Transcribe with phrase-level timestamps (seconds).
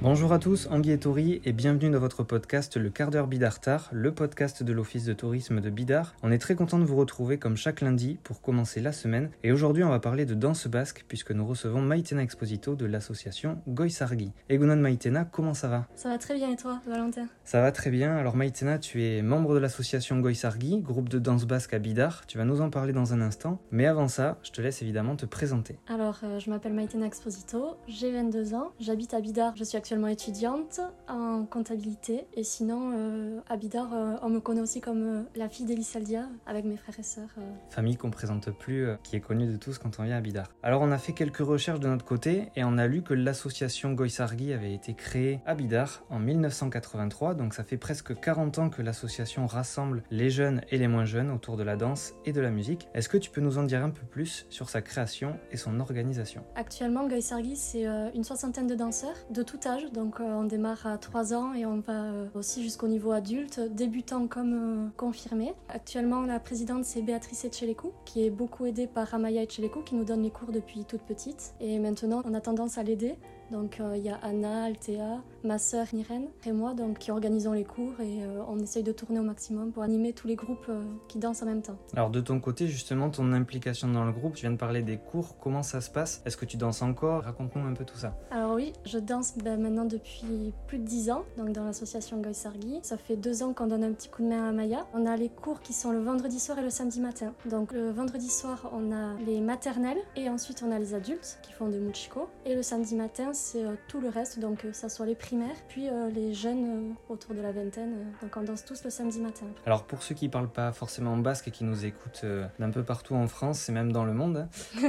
[0.00, 3.88] Bonjour à tous, Anguille et Tori et bienvenue dans votre podcast Le quart d'heure Bidartar,
[3.90, 6.14] le podcast de l'Office de tourisme de Bidar.
[6.22, 9.50] On est très content de vous retrouver comme chaque lundi pour commencer la semaine et
[9.50, 14.30] aujourd'hui on va parler de danse basque puisque nous recevons Maïtena Exposito de l'association Goisargi.
[14.48, 15.88] Egunon Maïtena, comment ça va?
[15.96, 17.26] Ça va très bien et toi, Valentin?
[17.42, 18.16] Ça va très bien.
[18.16, 22.24] Alors Maïtena, tu es membre de l'association Goisargi, groupe de danse basque à Bidar.
[22.28, 25.16] Tu vas nous en parler dans un instant, mais avant ça, je te laisse évidemment
[25.16, 25.80] te présenter.
[25.88, 30.08] Alors, euh, je m'appelle Maïtena Exposito, j'ai 22 ans, j'habite à Bidar, je suis actuellement
[30.08, 32.26] étudiante en comptabilité.
[32.34, 35.82] Et sinon, euh, à Bidar, euh, on me connaît aussi comme euh, la fille d'Elie
[35.82, 37.30] Saldia avec mes frères et sœurs.
[37.70, 40.48] famille qu'on présente plus, qui est connue de tous quand on vient à Bidar.
[40.62, 43.92] Alors on a fait quelques recherches de notre côté et on a lu que l'association
[43.92, 48.82] Goisargi avait été créée à Bidar en 1983, donc ça fait presque 40 ans que
[48.82, 52.50] l'association rassemble les jeunes et les moins jeunes autour de la danse et de la
[52.50, 52.88] musique.
[52.92, 55.80] Est-ce que tu peux nous en dire un peu plus sur sa création et son
[55.80, 56.44] organisation?
[56.56, 59.77] Actuellement, Goisargi, c'est une soixantaine de danseurs de tout âge.
[59.92, 63.60] Donc, euh, on démarre à 3 ans et on va euh, aussi jusqu'au niveau adulte,
[63.60, 65.54] débutant comme euh, confirmé.
[65.68, 70.04] Actuellement, la présidente, c'est Béatrice Etchelekou, qui est beaucoup aidée par Amaya Etchelekou, qui nous
[70.04, 71.54] donne les cours depuis toute petite.
[71.60, 73.16] Et maintenant, on a tendance à l'aider.
[73.50, 77.52] Donc, euh, il y a Anna, Althea, ma sœur Nirène et moi, donc, qui organisons
[77.52, 80.66] les cours et euh, on essaye de tourner au maximum pour animer tous les groupes
[80.68, 81.78] euh, qui dansent en même temps.
[81.94, 84.98] Alors de ton côté, justement, ton implication dans le groupe, tu viens de parler des
[84.98, 86.22] cours, comment ça se passe?
[86.26, 87.22] Est-ce que tu danses encore?
[87.22, 88.14] Raconte-nous un peu tout ça.
[88.30, 92.80] Alors oui, je danse ben, maintenant depuis plus de 10 ans, donc dans l'association Goisargi.
[92.82, 94.84] Ça fait deux ans qu'on donne un petit coup de main à Maya.
[94.94, 97.32] On a les cours qui sont le vendredi soir et le samedi matin.
[97.48, 101.52] Donc le vendredi soir, on a les maternelles et ensuite on a les adultes qui
[101.52, 102.28] font des muchiko.
[102.46, 105.54] Et le samedi matin, c'est euh, tout le reste, donc euh, ça soit les primaires,
[105.68, 108.12] puis euh, les jeunes autour de la vingtaine.
[108.20, 109.46] donc on danse tous le samedi matin.
[109.66, 112.26] Alors pour ceux qui parlent pas forcément basque et qui nous écoutent
[112.58, 114.48] d'un peu partout en France et même dans le monde,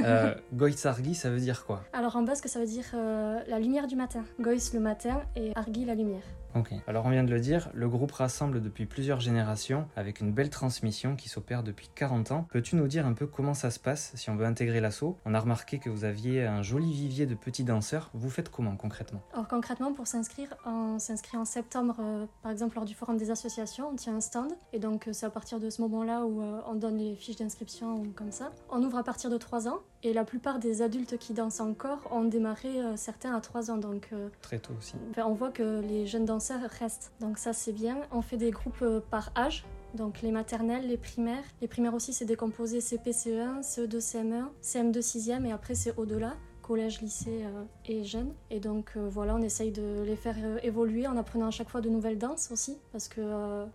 [0.54, 1.84] Goitsargi, ça veut dire quoi?
[1.92, 4.24] Alors en basque, ça veut dire euh, lumière du matin.
[4.40, 6.22] Gois le matin et Argi la lumière.
[6.56, 6.72] Ok.
[6.86, 10.50] Alors on vient de le dire, le groupe rassemble depuis plusieurs générations avec une belle
[10.50, 12.46] transmission qui s'opère depuis 40 ans.
[12.50, 15.16] Peux-tu nous dire un peu comment ça se passe si on veut intégrer l'assaut?
[15.24, 18.10] On a remarqué que vous aviez un joli vivier de petits danseurs.
[18.14, 19.22] Vous faites comment concrètement?
[19.32, 23.30] Alors concrètement, pour s'inscrire, on s'inscrit en septembre, euh, par exemple lors du forum des
[23.30, 24.50] associations, on tient un stand.
[24.72, 27.36] Et donc euh, c'est à partir de ce moment-là où euh, on donne les fiches
[27.36, 28.50] d'inscription ou comme ça.
[28.70, 29.78] On ouvre à partir de 3 ans.
[30.02, 33.76] Et la plupart des adultes qui dansent encore ont démarré euh, certains à 3 ans.
[33.76, 34.94] Donc euh, Très tôt aussi.
[35.10, 37.12] enfin, on voit que les jeunes danseurs restent.
[37.20, 37.98] Donc ça c'est bien.
[38.10, 39.64] On fait des groupes euh, par âge.
[39.94, 41.44] Donc les maternelles, les primaires.
[41.60, 46.34] Les primaires aussi c'est décomposé CP, CE1, CE2, CM1, CM2, 6e et après c'est au-delà
[46.70, 48.32] collège, lycée euh, et jeunes.
[48.48, 51.68] Et donc euh, voilà, on essaye de les faire euh, évoluer en apprenant à chaque
[51.68, 53.20] fois de nouvelles danses aussi, parce que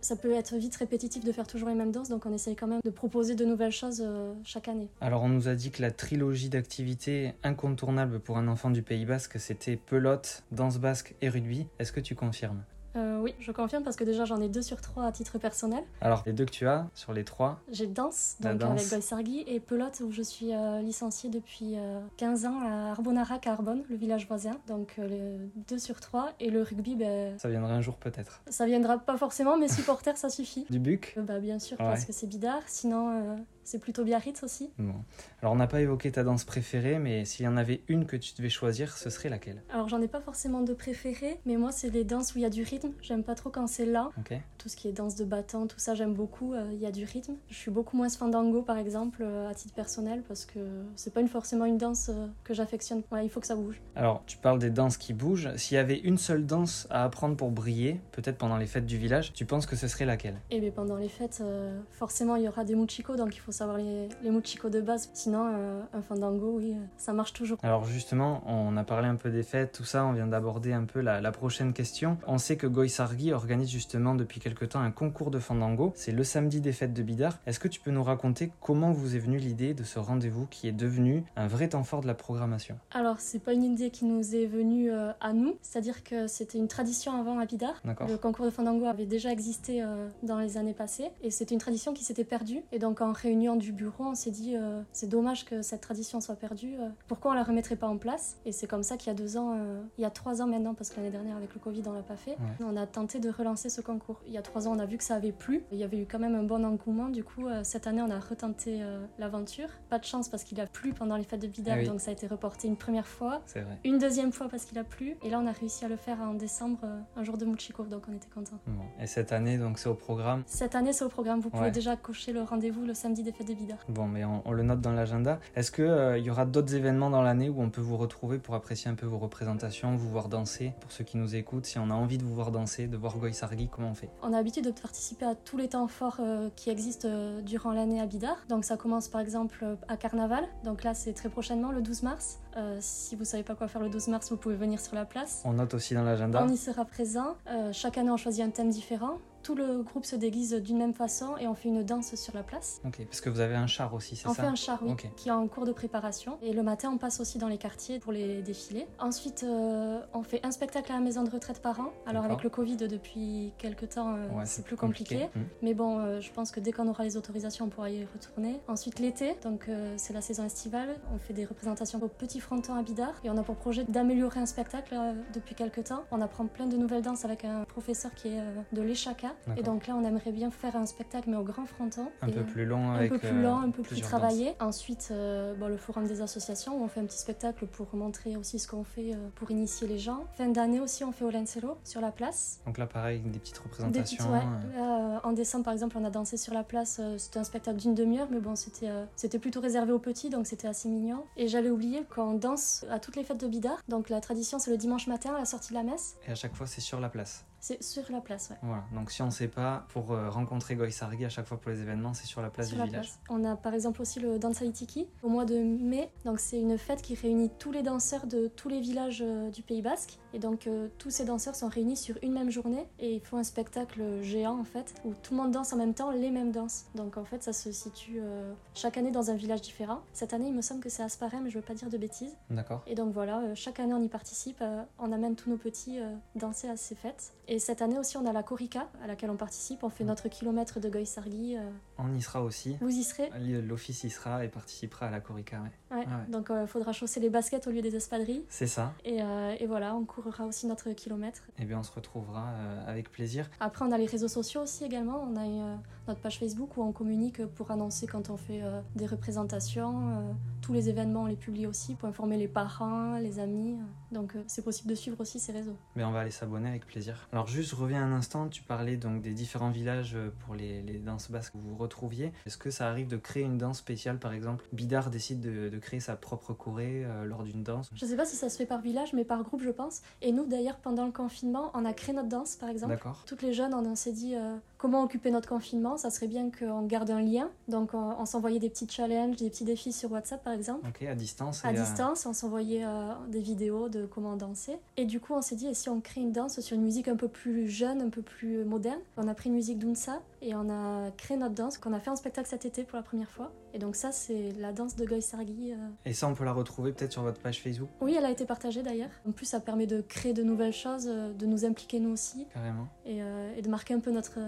[0.00, 2.66] ça peut être vite répétitif de faire toujours les mêmes danses, donc on essaye quand
[2.66, 4.02] même de proposer de nouvelles choses
[4.44, 4.88] chaque année.
[5.02, 9.04] Alors on nous a dit que la trilogie d'activités incontournable pour un enfant du Pays
[9.04, 11.66] Basque, c'était pelote, danse basque et rugby.
[11.78, 12.62] Est-ce que tu confirmes?
[12.96, 15.84] Euh, oui, je confirme parce que déjà j'en ai deux sur trois à titre personnel.
[16.00, 18.70] Alors les deux que tu as sur les trois, J'ai danse, donc danse.
[18.70, 23.46] avec Goisargi, et pelote où je suis euh, licenciée depuis euh, 15 ans à Arbonarac
[23.46, 24.56] à Arbonne, le village voisin.
[24.66, 25.08] Donc euh,
[25.46, 26.32] le 2 sur 3.
[26.40, 28.40] Et le rugby, ben, ça viendra un jour peut-être.
[28.48, 30.64] ça viendra pas forcément, mais supporters ça suffit.
[30.70, 31.86] Du buc Euh, bah, bien sûr, Ouais.
[31.86, 32.60] parce que c'est Bidar.
[32.66, 34.70] Sinon, c'est plutôt Biarritz aussi?
[34.78, 34.94] Bon.
[35.42, 38.16] Alors on n'a pas évoqué ta danse préférée, mais s'il y en avait une que
[38.16, 39.62] tu devais choisir, ce serait laquelle?
[39.70, 42.44] Alors, j'en ai pas forcément de préféré, mais moi, c'est les danses où il y
[42.44, 42.92] a du rythme.
[43.02, 44.10] J'aime pas trop quand c'est là.
[44.58, 46.54] Tout ce qui est danse de battant, tout ça, j'aime beaucoup.
[46.54, 47.34] euh, Il y a du rythme.
[47.48, 50.60] Je suis beaucoup moins fandango, par exemple, euh, à titre personnel, parce que
[50.94, 53.02] c'est pas une, forcément une danse euh, que j'affectionne.
[53.10, 53.80] Ouais, il faut que ça bouge.
[53.94, 55.54] Alors tu parles des danses qui bougent.
[55.56, 58.96] S'il y avait une seule danse à apprendre pour briller, peut-être pendant les fêtes du
[58.98, 60.36] village, tu penses que ce serait laquelle?
[60.50, 61.42] Et bien pendant les fêtes,
[61.90, 65.10] forcément, il y aura des muchikos, donc il faut savoir les, les de base.
[65.12, 67.58] Sinon, euh, un fandango, oui, euh, ça marche toujours.
[67.62, 70.84] Alors justement, on a parlé un peu des fêtes, tout ça, on vient d'aborder un
[70.84, 72.18] peu la, la prochaine question.
[72.26, 75.92] On sait que Goisargi organise justement depuis quelque temps un concours de fandango.
[75.96, 77.38] C'est le samedi des fêtes de Bidar.
[77.46, 80.68] Est-ce que tu peux nous raconter comment vous est venue l'idée de ce rendez-vous qui
[80.68, 82.78] est devenu un vrai temps fort de la programmation?
[82.92, 86.58] Alors, c'est pas une idée qui nous est venue euh, à nous, c'est-à-dire que c'était
[86.58, 87.82] une tradition avant à Bidar.
[87.84, 91.60] Le concours de fandango avait déjà existé euh, dans les années passées et c'était une
[91.60, 92.62] tradition qui s'était perdue.
[92.72, 96.20] Et donc, en réunion du bureau, on s'est dit euh, c'est dommage que cette tradition
[96.20, 96.74] soit perdue.
[96.80, 98.38] euh, pourquoi on la remettrait pas en place?
[98.44, 100.48] Et c'est comme ça qu'il y a deux ans, euh, il y a trois ans
[100.48, 102.32] maintenant, parce que l'année dernière avec le Covid, on l'a pas fait.
[102.32, 102.66] Ouais.
[102.66, 104.20] On a tenté de relancer ce concours.
[104.26, 105.62] Il y a trois ans, on a vu que ça avait plu.
[105.70, 107.08] Il y avait eu quand même un bon engouement.
[107.10, 108.82] Du coup, cette année, on a retenté
[109.18, 109.68] l'aventure.
[109.90, 111.86] Pas de chance parce qu'il a plu pendant les fêtes de Bidar, Ah oui.
[111.86, 113.42] donc ça a été reporté une première fois.
[113.84, 115.16] Une deuxième fois parce qu'il a plu.
[115.22, 116.78] Et là, on a réussi à le faire en décembre,
[117.16, 118.58] un jour de Muchiko, donc on était contents.
[118.66, 118.82] Bon.
[119.00, 120.42] Et cette année, donc c'est au programme?
[120.46, 121.40] Cette année, c'est au programme.
[121.40, 121.70] Vous pouvez Ouais.
[121.70, 123.78] déjà cocher le rendez-vous le samedi des fêtes de Bidart.
[123.88, 125.38] Bon, mais on, on le note dans l'agenda.
[125.54, 128.54] Est-ce qu'il euh, y aura d'autres événements dans l'année où on peut vous retrouver pour
[128.54, 130.72] apprécier un peu vos représentations, vous voir danser?
[130.80, 133.16] Pour ceux qui nous écoutent, si on a envie de vous voir danser, de voir
[133.16, 134.10] Goïsargi, comment on fait?
[134.22, 137.72] On a l'habitude de participer à tous les temps forts euh, qui existent euh, durant
[137.72, 138.44] l'année à Bidart.
[138.48, 140.44] Donc ça commence par exemple euh, à Carnaval.
[140.64, 142.40] Donc là, c'est très prochainement, le 12 mars.
[142.80, 145.42] Si vous savez pas quoi faire le 12 mars, vous pouvez venir sur la place.
[145.44, 146.42] On note aussi dans l'agenda.
[146.42, 147.36] On y sera présent.
[147.72, 149.18] Chaque année, on choisit un thème différent.
[149.46, 152.42] Tout le groupe se déguise d'une même façon et on fait une danse sur la
[152.42, 152.80] place.
[152.84, 154.96] Ok, parce que vous avez un char aussi, c'est On ça fait un char, oui,
[155.16, 156.36] qui est en cours de préparation.
[156.42, 158.88] Et le matin, on passe aussi dans les quartiers pour les défilés.
[158.98, 161.92] Ensuite, euh, on fait un spectacle à la maison de retraite par an.
[162.06, 165.26] Alors, avec le Covid, depuis quelques temps, euh, Ouais, c'est plus compliqué.
[165.36, 165.42] Hmm.
[165.62, 168.58] Mais bon, euh, je pense que dès qu'on aura les autorisations, on pourra y retourner.
[168.66, 170.96] Ensuite, l'été, donc c'est la saison estivale.
[171.14, 173.14] On fait des représentations au Petit Fronton à Bidart.
[173.22, 174.96] Et on a pour projet d'améliorer un spectacle
[175.32, 176.02] depuis quelques temps.
[176.10, 178.42] On apprend plein de nouvelles danses avec un professeur qui est
[178.72, 179.35] de l'Echaka.
[179.56, 182.08] Et donc là, on aimerait bien faire un spectacle, mais au Grand Fronton.
[182.22, 183.10] Un peu euh, plus long un avec.
[183.12, 184.54] peu plus euh, lent, un peu plus travaillé.
[184.60, 188.36] Ensuite, euh, bon, le forum des associations où on fait un petit spectacle pour montrer
[188.36, 190.24] aussi ce qu'on fait euh, pour initier les gens.
[190.36, 192.60] Fin d'année aussi, on fait au Lancero sur la place.
[192.66, 194.16] Donc là, pareil, des petites Des représentations.
[194.16, 194.40] petites- ouais.
[194.74, 196.98] euh, Là, euh, en décembre, par exemple, on a dansé sur la place.
[197.00, 200.30] euh, c'était un spectacle d'une demi-heure, mais bon, c'était euh, c'était plutôt réservé aux petits,
[200.30, 201.24] donc c'était assez mignon.
[201.36, 203.78] Et j'allais oublier qu'on danse à toutes les fêtes de Bidart.
[203.88, 206.16] Donc la tradition, c'est le dimanche matin à la sortie de la messe.
[206.26, 207.44] Et à chaque fois, c'est sur la place.
[207.68, 208.56] C'est sur la place, ouais.
[208.62, 208.84] Voilà.
[208.94, 211.80] Donc si on ne sait pas, pour euh, rencontrer Goïsargi à chaque fois pour les
[211.80, 213.06] événements, c'est sur la place sur du la village.
[213.06, 213.20] place.
[213.28, 216.12] On a par exemple aussi le Dansaitiki au mois de mai.
[216.24, 219.62] Donc c'est une fête qui réunit tous les danseurs de tous les villages euh, du
[219.62, 220.20] Pays Basque.
[220.36, 223.38] Et donc euh, tous ces danseurs sont réunis sur une même journée et ils font
[223.38, 226.52] un spectacle géant en fait où tout le monde danse en même temps les mêmes
[226.52, 226.84] danses.
[226.94, 230.00] Donc en fait ça se situe euh, chaque année dans un village différent.
[230.12, 232.36] Cette année il me semble que c'est Asparem, mais je veux pas dire de bêtises.
[232.50, 232.82] D'accord.
[232.86, 234.62] Et donc voilà, euh, chaque année on y participe,
[234.98, 236.00] on amène tous nos petits
[236.34, 237.32] danser à ces fêtes.
[237.48, 240.08] Et cette année aussi on a la Korika à laquelle on participe, on fait Mm.
[240.08, 241.56] notre kilomètre de Goïsargi.
[241.98, 242.02] Euh.
[242.02, 242.76] On y sera aussi.
[242.80, 243.30] Vous y serez
[243.62, 245.60] L'office y sera et participera à la Corica.
[245.62, 245.96] ouais.
[245.96, 246.30] Ouais, Ah ouais.
[246.32, 248.42] donc il faudra chausser les baskets au lieu des espadrilles.
[248.48, 248.92] C'est ça.
[249.04, 251.42] Et, euh, et voilà, on courra aussi notre kilomètre.
[251.58, 253.48] Et bien on se retrouvera euh, avec plaisir.
[253.60, 255.22] Après, on a les réseaux sociaux aussi également.
[255.30, 255.76] On a euh,
[256.08, 260.10] notre page Facebook où on communique pour annoncer quand on fait euh, des représentations.
[260.18, 260.32] euh,
[260.62, 263.76] tous les événements, on les publie aussi pour informer les parents, les amis.
[264.12, 265.76] Donc euh, c'est possible de suivre aussi ces réseaux.
[265.94, 267.28] Mais on va aller s'abonner avec plaisir.
[267.32, 270.82] Alors juste je reviens un instant, tu parlais donc des différents villages euh, pour les,
[270.82, 272.32] les danses basques que vous vous retrouviez.
[272.46, 274.64] Est-ce que ça arrive de créer une danse spéciale par exemple?
[274.72, 277.90] Bidar décide de, de créer sa propre choré euh, lors d'une danse?
[277.94, 280.02] Je sais pas si ça se fait par village, mais par groupe, je pense.
[280.22, 282.92] Et nous, d'ailleurs, pendant le confinement, on a créé notre danse, par exemple.
[282.92, 283.24] D'accord.
[283.26, 285.96] Toutes les jeunes, on s'est dit euh, comment occuper notre confinement.
[285.96, 287.50] Ça serait bien qu'on garde un lien.
[287.68, 290.86] Donc, on, on s'envoyait des petits challenges, des petits défis sur WhatsApp, par exemple.
[290.88, 291.64] Ok, à distance.
[291.64, 294.76] À euh, distance, on s'envoyait euh, des vidéos de comment danser.
[294.96, 297.08] Et du coup, on s'est dit, et si on crée une danse sur une musique
[297.08, 299.00] un peu plus jeune, un peu plus moderne?
[299.16, 302.10] On a pris une musique d'Unsa et on a créé notre danse qu'on a fait
[302.10, 303.52] en spectacle cet été pour la première fois.
[303.74, 305.72] Et donc ça, c'est la danse de Goy Sargi.
[305.72, 305.76] euh.
[306.04, 307.88] Et ça on peut la retrouver peut-être sur votre page Facebook?
[308.00, 309.10] Oui, elle a été partagée d'ailleurs.
[309.28, 312.46] En plus, ça permet de créer de nouvelles choses, euh, de nous impliquer nous aussi
[312.54, 312.86] carrément.
[313.04, 314.38] et, euh, et de marquer un peu notre,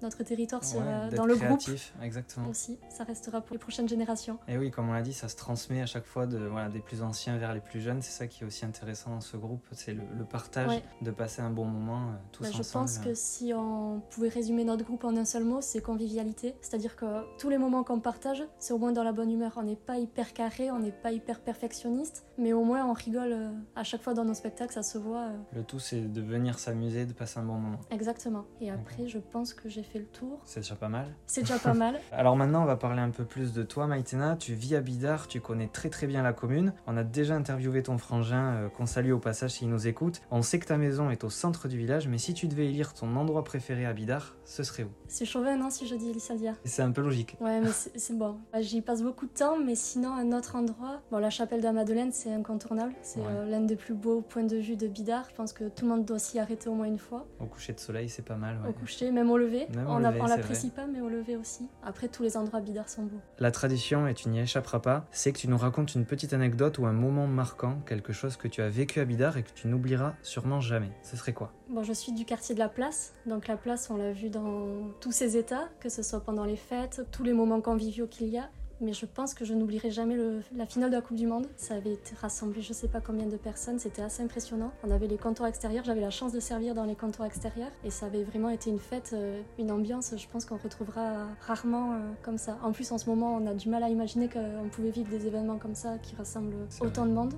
[0.00, 2.48] notre territoire sur, euh, dans le groupe créatif, exactement.
[2.48, 2.78] aussi.
[2.88, 4.38] Ça restera pour les prochaines générations.
[4.48, 6.80] Et oui, comme on l'a dit, ça se transmet à chaque fois de, voilà, des
[6.80, 8.00] plus anciens vers les plus jeunes.
[8.00, 10.82] C'est ça qui est aussi intéressant dans ce groupe, c'est le, le partage, Ouais.
[11.02, 12.84] de passer un bon moment euh, tous Bah, je ensemble.
[12.86, 16.54] pense que si on pouvait résumer notre groupe en un seul mot, c'est convivialité.
[16.60, 17.06] C'est-à-dire que
[17.38, 19.54] tous les moments qu'on partage, c'est au moins dans la bonne humeur.
[19.56, 23.32] On n'est pas hyper carré, on n'est pas hyper perfectionniste, mais au moins on rigole
[23.32, 25.26] euh, à chaque fois dans nos spectacles, ça se voit.
[25.28, 27.80] euh, Le tout, c'est de venir s'amuser, de passer un bon moment.
[27.90, 28.44] exactement.
[28.60, 30.40] Et après, je pense que j'ai fait le tour.
[30.44, 31.14] C'est déjà pas mal.
[31.26, 31.98] C'est déjà pas mal.
[32.12, 34.36] Alors maintenant, on va parler un peu plus de toi, Maïtena.
[34.36, 36.72] Tu vis à Bidart, tu connais très très bien la commune.
[36.86, 40.20] On a déjà interviewé ton frangin, euh, qu'on salue au passage s'il nous écoute.
[40.30, 42.94] On sait que ta maison est au centre du village, mais si tu devais élire
[42.94, 44.90] ton endroit préféré à Bidart, ce serait où?
[45.28, 47.36] Chauvin, non, si je dis Elissadia Et C'est un peu logique.
[47.40, 48.38] Ouais, mais c'est bon.
[48.52, 51.00] Bah, J'y passe beaucoup de temps, mais sinon, un autre endroit.
[51.10, 52.92] Bon, la chapelle de la Madeleine, c'est incontournable.
[53.02, 53.26] C'est Ouais.
[53.28, 55.26] euh, l'un des plus beaux points de vue de Bidart.
[55.30, 57.26] Je pense que tout le monde doit s'y arrêter au moins une fois.
[57.40, 58.58] Au coucher de soleil, c'est pas mal.
[58.62, 58.70] ouais.
[58.70, 59.66] Au coucher, même au lever.
[59.74, 61.68] Même on l'apprécie pas, mais au lever aussi.
[61.84, 63.20] Après, tous les endroits Bidart sont beaux.
[63.38, 66.78] La tradition, et tu n'y échapperas pas, c'est que tu nous racontes une petite anecdote
[66.78, 69.68] ou un moment marquant, quelque chose que tu as vécu à Bidart et que tu
[69.68, 70.90] n'oublieras sûrement jamais.
[71.02, 71.52] Ce serait quoi?
[71.68, 73.12] Bon, je suis du quartier de la place.
[73.26, 76.56] Donc, la place, on l'a vu dans tous ses états, que ce soit pendant les
[76.56, 78.48] fêtes, tous les moments conviviaux qu'il y a.
[78.80, 81.48] Mais je pense que je n'oublierai jamais le- la finale de la Coupe du Monde.
[81.56, 84.70] Ça avait été rassemblé je sais pas combien de personnes, c'était assez impressionnant.
[84.84, 87.90] On avait les comptoirs extérieurs, j'avais la chance de servir dans les comptoirs extérieurs et
[87.90, 91.96] ça avait vraiment été une fête, euh, une ambiance, je pense qu'on retrouvera rarement euh,
[92.22, 92.56] comme ça.
[92.62, 95.26] En plus, en ce moment, on a du mal à imaginer qu'on pouvait vivre des
[95.26, 97.34] événements comme ça qui rassemblent autant de monde.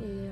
[0.00, 0.30] Et euh,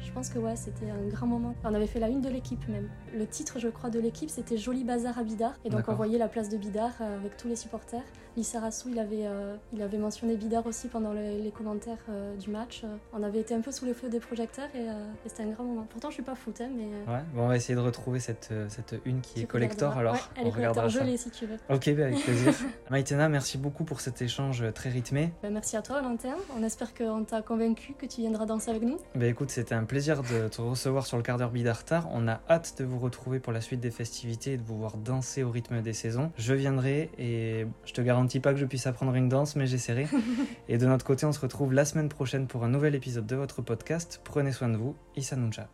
[0.00, 1.54] Je pense que ouais, c'était un grand moment.
[1.64, 2.88] On avait fait la une de l'équipe même.
[3.14, 5.54] Le titre, je crois, de l'équipe, c'était Joli Bazar à Bidart.
[5.64, 8.02] Et donc on voyait la place de Bidart euh, avec tous les supporters.
[8.36, 12.82] Lissarassou, il avait, euh, il avait mentionné Bidart aussi pendant les commentaires euh, du match.
[13.14, 14.86] On avait été un peu sous les feux des projecteurs et,
[15.26, 15.86] c'était un grand moment.
[15.88, 16.84] Pourtant, je suis pas foot, hein, mais.
[17.10, 20.14] Ouais, bon, on va essayer de retrouver cette, cette une qui est collector alors.
[20.14, 21.56] Ouais, elle est collector, je l'ai si tu veux.
[21.70, 22.52] Ok, bah, avec plaisir.
[22.90, 25.32] Maïtena, merci beaucoup pour cet échange très rythmé.
[25.42, 26.34] Bah, merci à toi, Valentin.
[26.58, 28.98] On espère qu'on t'a convaincu, que tu viendras danser avec nous.
[29.14, 32.08] Bah écoute, c'était un plaisir de te recevoir sur le quart d'heure Bidartar.
[32.12, 34.96] On a hâte de vous retrouver pour la suite des festivités et de vous voir
[34.96, 36.30] danser au rythme des saisons.
[36.36, 40.06] Je viendrai et je te garantis pas que je puisse apprendre une danse, mais j'essaierai.
[40.68, 43.36] et de notre côté, on se retrouve la semaine prochaine pour un nouvel épisode de
[43.36, 44.20] votre podcast.
[44.24, 44.94] Prenez soin de vous.
[45.16, 45.68] Issa Nuncha.